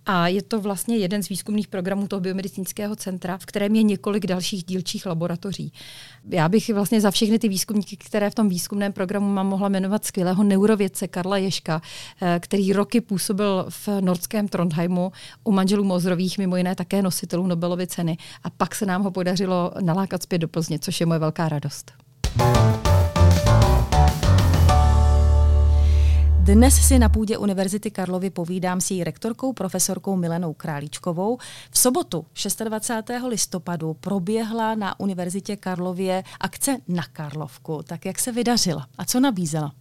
A 0.06 0.28
je 0.28 0.42
to 0.42 0.62
vlastně 0.62 0.98
jeden 0.98 1.24
z 1.24 1.30
výzkumných 1.30 1.68
programů 1.68 2.08
toho 2.08 2.20
biomedicínského 2.20 2.96
centra, 2.96 3.38
v 3.38 3.46
kterém 3.46 3.76
je 3.76 3.84
několik 3.84 4.28
dalších 4.28 4.64
dílčích 4.64 5.06
laboratoří. 5.06 5.74
Já 6.30 6.50
bych 6.50 6.70
vlastně 6.70 7.02
za 7.02 7.12
všechny 7.12 7.40
ty 7.40 7.50
výzkumníky, 7.50 7.98
které 7.98 8.30
v 8.30 8.36
tom 8.36 8.50
výzkumném 8.50 8.94
programu 8.94 9.34
mám, 9.34 9.48
mohla 9.48 9.70
jmenovat 9.70 10.06
skvělého 10.06 10.44
neurovědce 10.44 11.08
Karla 11.08 11.38
Ješka, 11.38 11.82
eh, 12.22 12.40
který 12.40 12.74
roky 12.74 13.02
působil 13.02 13.66
v 13.70 13.90
nordském 14.00 14.48
Trondheimu 14.48 15.12
u 15.44 15.52
manželů 15.52 15.84
Mozrových, 15.84 16.38
mimo 16.38 16.58
jiné 16.58 16.76
také 16.76 17.02
nositelů 17.02 17.48
Nobelovy 17.48 17.88
ceny. 17.88 18.18
A 18.44 18.50
pak 18.50 18.76
se 18.76 18.83
se 18.84 18.88
nám 18.88 19.04
ho 19.04 19.12
podařilo 19.12 19.72
nalákat 19.82 20.24
zpět 20.24 20.40
do 20.40 20.48
Plzně, 20.48 20.80
což 20.80 21.00
je 21.00 21.06
moje 21.06 21.20
velká 21.20 21.50
radost. 21.50 21.92
Dnes 26.40 26.88
si 26.88 27.00
na 27.00 27.10
půdě 27.10 27.38
Univerzity 27.38 27.92
Karlovy 27.92 28.30
povídám 28.30 28.82
s 28.82 28.92
její 28.92 29.04
rektorkou, 29.04 29.54
profesorkou 29.54 30.16
Milenou 30.16 30.54
Králíčkovou. 30.54 31.38
V 31.72 31.78
sobotu 31.78 32.26
26. 32.64 33.28
listopadu 33.28 33.94
proběhla 33.94 34.76
na 34.76 35.00
Univerzitě 35.00 35.56
Karlově 35.56 36.24
akce 36.40 36.78
na 36.88 37.04
Karlovku. 37.14 37.84
Tak 37.84 38.06
jak 38.06 38.20
se 38.20 38.32
vydařila 38.32 38.88
a 38.98 39.06
co 39.06 39.20
nabízela? 39.20 39.72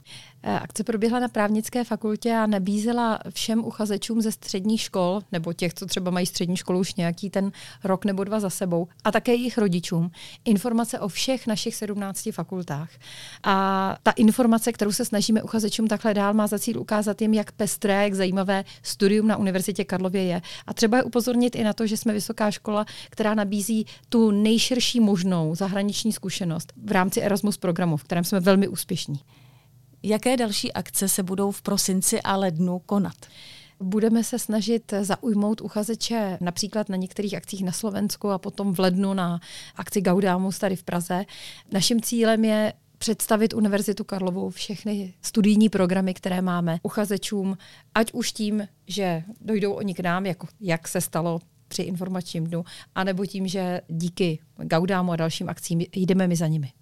Eh, 0.45 0.59
akce 0.59 0.85
proběhla 0.85 1.19
na 1.19 1.29
právnické 1.29 1.85
fakultě 1.85 2.33
a 2.33 2.47
nabízela 2.47 3.19
všem 3.31 3.65
uchazečům 3.65 4.23
ze 4.23 4.33
středních 4.33 4.81
škol, 4.81 5.21
nebo 5.33 5.53
těch, 5.53 5.75
co 5.75 5.87
třeba 5.87 6.11
mají 6.11 6.27
střední 6.27 6.57
školu 6.57 6.79
už 6.79 6.95
nějaký 6.95 7.31
ten 7.31 7.53
rok 7.85 8.05
nebo 8.05 8.25
dva 8.25 8.41
za 8.41 8.51
sebou, 8.51 8.89
a 9.05 9.13
také 9.13 9.33
jejich 9.33 9.59
rodičům, 9.59 10.11
informace 10.45 11.01
o 11.01 11.09
všech 11.09 11.47
našich 11.47 11.75
17 11.75 12.29
fakultách. 12.33 12.91
A 13.43 13.97
ta 14.03 14.11
informace, 14.11 14.73
kterou 14.73 14.93
se 14.93 15.05
snažíme 15.05 15.43
uchazečům 15.43 15.89
takhle 15.89 16.15
dál, 16.15 16.35
má 16.35 16.47
za 16.47 16.59
cíl 16.59 16.81
ukázat 16.81 17.23
jim, 17.23 17.35
jak 17.35 17.53
pestré, 17.53 18.05
jak 18.05 18.15
zajímavé 18.15 18.65
studium 18.83 19.27
na 19.27 19.37
Univerzitě 19.37 19.85
Karlově 19.85 20.25
je. 20.25 20.43
A 20.67 20.75
třeba 20.75 20.97
je 20.97 21.03
upozornit 21.03 21.57
i 21.57 21.65
na 21.65 21.73
to, 21.73 21.87
že 21.87 21.97
jsme 21.97 22.13
vysoká 22.13 22.51
škola, 22.51 22.87
která 23.11 23.35
nabízí 23.35 23.87
tu 24.09 24.31
nejširší 24.31 25.01
možnou 25.01 25.55
zahraniční 25.55 26.13
zkušenost 26.13 26.73
v 26.85 26.93
rámci 26.93 27.21
Erasmus 27.21 27.57
programu, 27.57 27.97
v 27.97 28.05
kterém 28.05 28.25
jsme 28.25 28.41
velmi 28.41 28.69
úspěšní. 28.69 29.21
Jaké 30.03 30.37
další 30.37 30.73
akce 30.73 31.09
se 31.09 31.23
budou 31.23 31.51
v 31.51 31.63
prosinci 31.63 32.23
a 32.23 32.37
lednu 32.37 32.79
konat? 32.79 33.17
Budeme 33.81 34.25
se 34.25 34.39
snažit 34.39 34.95
zaujmout 35.01 35.61
uchazeče 35.61 36.39
například 36.41 36.89
na 36.89 36.97
některých 36.97 37.35
akcích 37.35 37.65
na 37.65 37.73
Slovensku 37.73 38.31
a 38.31 38.39
potom 38.39 38.75
v 38.75 38.79
lednu 38.79 39.15
na 39.15 39.41
akci 39.77 40.01
Gaudamus 40.01 40.59
tady 40.59 40.77
v 40.77 40.83
Praze. 40.83 41.25
Naším 41.73 42.01
cílem 42.01 42.45
je 42.45 42.73
představit 42.99 43.55
Univerzitu 43.55 44.05
Karlovou 44.05 44.51
všechny 44.51 45.15
studijní 45.23 45.69
programy, 45.69 46.15
které 46.15 46.43
máme 46.43 46.79
uchazečům, 46.83 47.59
ať 47.95 48.13
už 48.13 48.33
tím, 48.33 48.69
že 48.87 49.23
dojdou 49.41 49.73
oni 49.73 49.95
k 49.95 50.01
nám, 50.01 50.27
jako, 50.27 50.47
jak 50.61 50.89
se 50.89 51.01
stalo 51.01 51.41
při 51.69 51.83
informačním 51.83 52.47
dnu, 52.47 52.65
anebo 52.95 53.27
tím, 53.27 53.49
že 53.49 53.81
díky 53.89 54.39
Gaudámu 54.57 55.13
a 55.13 55.17
dalším 55.17 55.49
akcím 55.49 55.81
jdeme 55.93 56.29
my 56.29 56.37
za 56.37 56.47
nimi. 56.47 56.73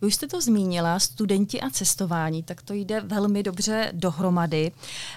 Vy 0.00 0.06
už 0.06 0.14
jste 0.14 0.26
to 0.26 0.40
zmínila, 0.40 0.98
studenti 0.98 1.60
a 1.60 1.70
cestování, 1.70 2.42
tak 2.42 2.62
to 2.62 2.74
jde 2.74 3.00
velmi 3.00 3.42
dobře 3.42 3.90
dohromady. 3.94 4.72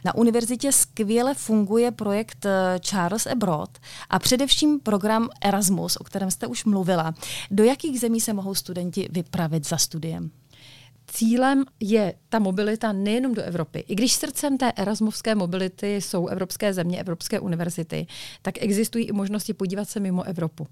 Na 0.05 0.15
univerzitě 0.15 0.71
skvěle 0.71 1.33
funguje 1.33 1.91
projekt 1.91 2.45
eh, 2.45 2.79
Charles 2.79 3.27
Abroad 3.27 3.77
a 4.09 4.19
především 4.19 4.79
program 4.79 5.29
Erasmus, 5.41 5.95
o 5.95 6.03
kterém 6.03 6.31
jste 6.31 6.47
už 6.47 6.65
mluvila. 6.65 7.13
Do 7.51 7.63
jakých 7.63 7.99
zemí 7.99 8.21
se 8.21 8.33
mohou 8.33 8.55
studenti 8.55 9.07
vypravit 9.11 9.67
za 9.67 9.77
studiem? 9.77 10.31
Cílem 11.13 11.65
je 11.79 12.13
ta 12.29 12.39
mobilita 12.39 12.93
nejenom 12.93 13.33
do 13.33 13.41
Evropy. 13.41 13.79
I 13.87 13.95
když 13.95 14.13
srdcem 14.13 14.57
té 14.57 14.73
erasmovské 14.75 15.35
mobility 15.35 15.95
jsou 15.95 16.27
evropské 16.27 16.73
země, 16.73 16.99
evropské 16.99 17.39
univerzity, 17.39 18.07
tak 18.41 18.55
existují 18.61 19.05
i 19.05 19.11
možnosti 19.11 19.53
podívat 19.53 19.89
se 19.89 19.99
mimo 19.99 20.23
Evropu. 20.23 20.67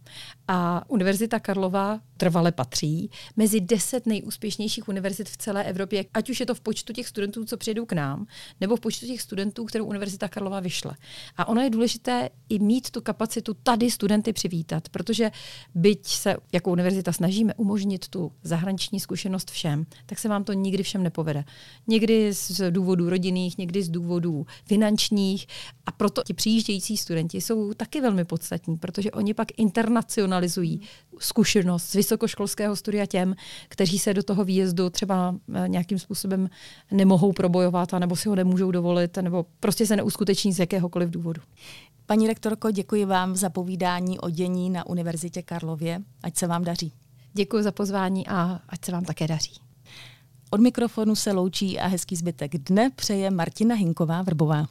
A 0.48 0.84
Univerzita 0.88 1.40
Karlova 1.40 2.00
trvale 2.18 2.52
patří 2.52 3.10
mezi 3.36 3.62
deset 3.62 4.06
nejúspěšnějších 4.06 4.88
univerzit 4.88 5.30
v 5.30 5.38
celé 5.38 5.64
Evropě, 5.64 6.06
ať 6.14 6.30
už 6.30 6.40
je 6.40 6.46
to 6.46 6.56
v 6.56 6.62
počtu 6.62 6.94
těch 6.94 7.08
studentů, 7.08 7.46
co 7.46 7.58
přijdou 7.58 7.86
k 7.86 7.94
nám, 7.94 8.26
nebo 8.62 8.76
v 8.76 8.80
počtu 8.80 9.08
těch 9.08 9.22
studentů, 9.22 9.66
kterou 9.66 9.86
Univerzita 9.86 10.28
Karlova 10.28 10.60
vyšle. 10.60 10.96
A 11.38 11.48
ono 11.48 11.62
je 11.62 11.70
důležité 11.70 12.30
i 12.50 12.60
mít 12.60 12.92
tu 12.92 13.02
kapacitu 13.02 13.54
tady 13.54 13.92
studenty 13.92 14.34
přivítat, 14.34 14.90
protože 14.90 15.32
byť 15.76 16.08
se 16.08 16.36
jako 16.54 16.72
univerzita 16.72 17.12
snažíme 17.12 17.54
umožnit 17.54 18.08
tu 18.08 18.32
zahraniční 18.44 19.00
zkušenost 19.00 19.52
všem, 19.52 19.86
tak 20.06 20.20
se 20.20 20.31
vám 20.32 20.44
to 20.44 20.54
nikdy 20.54 20.84
všem 20.84 21.04
nepovede. 21.04 21.44
Někdy 21.88 22.34
z 22.34 22.72
důvodů 22.72 23.10
rodinných, 23.10 23.58
někdy 23.58 23.84
z 23.84 23.90
důvodů 23.90 24.46
finančních 24.66 25.48
a 25.86 25.92
proto 25.92 26.24
ti 26.24 26.34
přijíždějící 26.34 26.98
studenti 26.98 27.42
jsou 27.42 27.74
taky 27.74 28.02
velmi 28.02 28.26
podstatní, 28.26 28.78
protože 28.78 29.12
oni 29.12 29.34
pak 29.34 29.48
internacionalizují 29.58 30.82
zkušenost 31.20 31.84
z 31.84 31.94
vysokoškolského 31.94 32.76
studia 32.76 33.06
těm, 33.06 33.36
kteří 33.68 34.00
se 34.00 34.14
do 34.14 34.24
toho 34.24 34.44
výjezdu 34.46 34.90
třeba 34.90 35.36
eh, 35.54 35.70
nějakým 35.70 36.00
způsobem 36.00 36.50
nemohou 36.92 37.34
probojovat, 37.34 37.92
nebo 38.00 38.16
si 38.16 38.30
ho 38.30 38.36
nemůžou 38.36 38.72
dovolit, 38.72 39.18
nebo 39.18 39.46
prostě 39.60 39.86
se 39.86 39.96
neuskuteční 39.96 40.54
z 40.54 40.60
jakéhokoliv 40.60 41.10
důvodu. 41.10 41.42
Paní 42.06 42.28
rektorko, 42.28 42.72
děkuji 42.72 43.06
vám 43.06 43.36
za 43.36 43.50
povídání 43.50 44.20
o 44.20 44.30
dění 44.30 44.70
na 44.70 44.86
Univerzitě 44.86 45.42
Karlově. 45.42 46.02
Ať 46.24 46.38
se 46.38 46.48
vám 46.48 46.64
daří. 46.64 46.94
Děkuji 47.34 47.64
za 47.64 47.72
pozvání 47.72 48.28
a 48.28 48.60
ať 48.70 48.86
se 48.86 48.92
vám 48.92 49.06
také 49.06 49.28
daří. 49.28 49.71
Od 50.54 50.62
mikrofonu 50.62 51.16
se 51.16 51.32
loučí 51.32 51.80
a 51.80 51.88
hezký 51.88 52.16
zbytek 52.16 52.58
dne 52.58 52.90
přeje 52.96 53.32
Martina 53.32 53.76
Hinková 53.76 54.22
Vrbová. 54.22 54.68